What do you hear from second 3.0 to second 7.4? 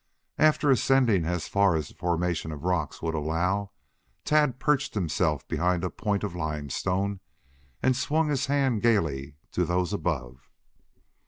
would allow, Tad perched himself behind a point of limestone